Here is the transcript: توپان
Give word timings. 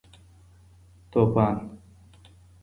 توپان 1.11 1.77